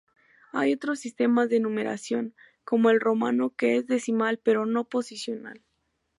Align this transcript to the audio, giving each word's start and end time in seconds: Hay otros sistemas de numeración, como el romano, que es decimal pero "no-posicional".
Hay 0.51 0.73
otros 0.73 0.99
sistemas 0.99 1.47
de 1.49 1.59
numeración, 1.59 2.33
como 2.63 2.89
el 2.89 2.99
romano, 2.99 3.51
que 3.55 3.75
es 3.77 3.85
decimal 3.85 4.39
pero 4.39 4.65
"no-posicional". 4.65 5.61